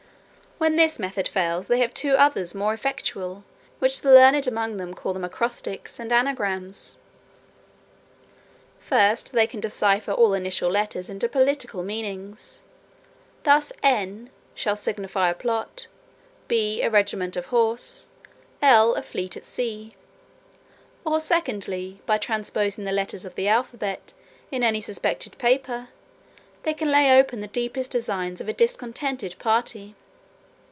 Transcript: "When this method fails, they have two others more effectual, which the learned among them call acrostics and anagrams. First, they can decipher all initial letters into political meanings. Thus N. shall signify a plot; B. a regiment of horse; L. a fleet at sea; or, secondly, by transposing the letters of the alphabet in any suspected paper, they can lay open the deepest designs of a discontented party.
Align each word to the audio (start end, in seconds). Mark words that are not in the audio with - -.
"When 0.63 0.75
this 0.75 0.99
method 0.99 1.27
fails, 1.27 1.67
they 1.67 1.79
have 1.79 1.91
two 1.91 2.11
others 2.11 2.53
more 2.53 2.71
effectual, 2.71 3.43
which 3.79 4.01
the 4.01 4.13
learned 4.13 4.45
among 4.45 4.77
them 4.77 4.93
call 4.93 5.17
acrostics 5.25 5.99
and 5.99 6.11
anagrams. 6.13 6.99
First, 8.77 9.31
they 9.31 9.47
can 9.47 9.59
decipher 9.59 10.11
all 10.11 10.35
initial 10.35 10.69
letters 10.69 11.09
into 11.09 11.27
political 11.27 11.81
meanings. 11.81 12.61
Thus 13.41 13.71
N. 13.81 14.29
shall 14.53 14.75
signify 14.75 15.31
a 15.31 15.33
plot; 15.33 15.87
B. 16.47 16.83
a 16.83 16.91
regiment 16.91 17.35
of 17.35 17.47
horse; 17.47 18.09
L. 18.61 18.93
a 18.93 19.01
fleet 19.01 19.35
at 19.35 19.45
sea; 19.45 19.95
or, 21.03 21.19
secondly, 21.19 22.01
by 22.05 22.19
transposing 22.19 22.85
the 22.85 22.91
letters 22.91 23.25
of 23.25 23.33
the 23.33 23.47
alphabet 23.47 24.13
in 24.51 24.61
any 24.61 24.79
suspected 24.79 25.39
paper, 25.39 25.87
they 26.61 26.75
can 26.75 26.91
lay 26.91 27.17
open 27.17 27.39
the 27.39 27.47
deepest 27.47 27.91
designs 27.91 28.39
of 28.39 28.47
a 28.47 28.53
discontented 28.53 29.39
party. 29.39 29.95